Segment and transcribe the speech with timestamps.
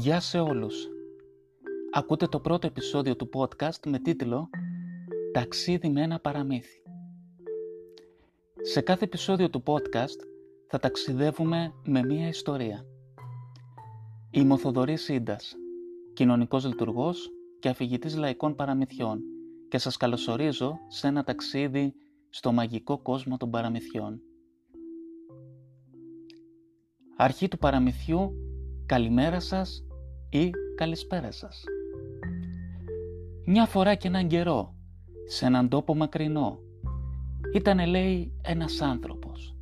[0.00, 0.88] Γεια σε όλους.
[1.92, 4.48] Ακούτε το πρώτο επεισόδιο του podcast με τίτλο
[5.32, 6.82] «Ταξίδι με ένα παραμύθι».
[8.62, 10.18] Σε κάθε επεισόδιο του podcast
[10.68, 12.86] θα ταξιδεύουμε με μία ιστορία.
[14.30, 15.54] Είμαι ο Θοδωρής Ίντας,
[16.12, 19.20] κοινωνικός λειτουργός και αφηγητής λαϊκών παραμυθιών
[19.68, 21.94] και σας καλωσορίζω σε ένα ταξίδι
[22.28, 24.20] στο μαγικό κόσμο των παραμυθιών.
[27.16, 28.32] Αρχή του παραμυθιού
[28.86, 29.84] «Καλημέρα σας»
[30.30, 31.64] ή «Καλησπέρα σας».
[33.44, 34.74] Μια φορά και έναν καιρό,
[35.26, 36.58] σε έναν τόπο μακρινό,
[37.54, 39.56] ήταν λέει ένας άνθρωπος.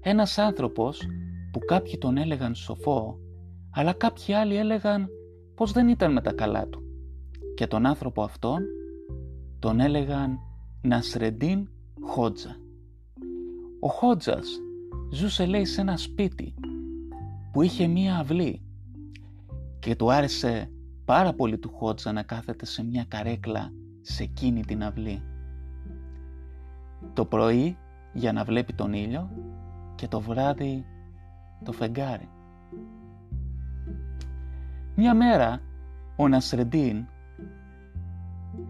[0.00, 1.06] Ένας άνθρωπος
[1.52, 3.18] που κάποιοι τον έλεγαν σοφό,
[3.70, 5.08] αλλά κάποιοι άλλοι έλεγαν
[5.54, 6.82] πως δεν ήταν με τα καλά του.
[7.54, 8.62] Και τον άνθρωπο αυτόν
[9.58, 10.38] τον έλεγαν
[10.82, 11.68] Νασρεντίν
[12.02, 12.56] Χότζα.
[13.80, 14.60] Ο Χότζας
[15.10, 16.54] ζούσε λέει σε ένα σπίτι
[17.52, 18.65] που είχε μία αυλή
[19.86, 20.70] και του άρεσε
[21.04, 25.22] πάρα πολύ του Χότζα να κάθεται σε μια καρέκλα σε εκείνη την αυλή.
[27.12, 27.78] Το πρωί
[28.12, 29.30] για να βλέπει τον ήλιο
[29.94, 30.84] και το βράδυ
[31.64, 32.28] το φεγγάρι.
[34.94, 35.60] Μια μέρα
[36.16, 37.06] ο Νασρεντίν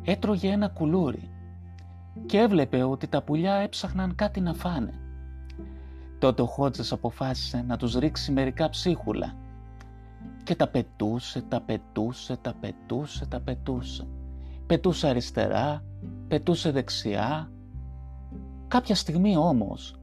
[0.02, 1.30] έτρωγε ένα κουλούρι
[2.26, 4.94] και έβλεπε ότι τα πουλιά έψαχναν κάτι να φάνε.
[6.18, 9.44] Τότε ο Χότζας αποφάσισε να τους ρίξει μερικά ψίχουλα
[10.46, 14.06] και τα πετούσε, τα πετούσε, τα πετούσε, τα πετούσε.
[14.66, 15.84] Πετούσε αριστερά,
[16.28, 17.50] πετούσε δεξιά.
[18.68, 19.96] Κάποια στιγμή όμως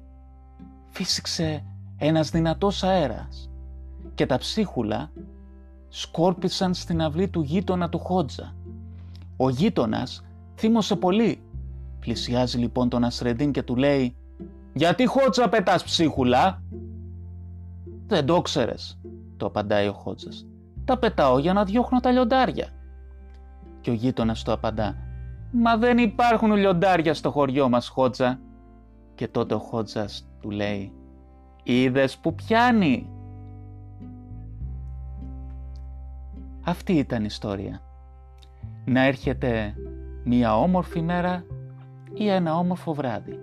[0.90, 1.66] φύσηξε
[1.98, 3.50] ένας δυνατός αέρας
[4.16, 5.12] και τα ψίχουλα
[5.90, 8.56] σκόρπισαν στην αυλή του γείτονα του Χότζα.
[9.38, 11.42] Ο γείτονας θύμωσε πολύ.
[12.00, 14.16] Πλησιάζει λοιπόν τον Ασρεντίν και του λέει
[14.74, 16.64] «Γιατί Χότζα πετάς ψίχουλα»
[18.08, 19.00] «Δεν το ξέρες»,
[19.38, 20.46] το απαντάει ο Χότζας.
[20.86, 22.68] «Τα πετάω για να διώχνω τα λιοντάρια».
[23.82, 24.96] Και ο γείτονας του απαντά
[25.52, 28.40] «Μα δεν υπάρχουν λιοντάρια στο χωριό μας Χότζα».
[29.16, 30.94] Και τότε ο Χότζας του λέει
[31.64, 33.10] «Είδες που πιάνει».
[36.66, 37.82] Αυτή ήταν η ιστορία.
[38.86, 39.76] Να έρχεται
[40.24, 41.46] μία όμορφη μέρα
[42.14, 43.40] ή ένα όμορφο βράδυ.